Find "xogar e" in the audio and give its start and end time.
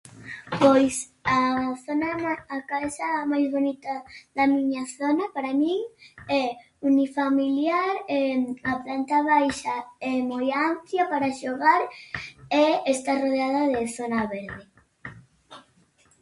11.41-12.63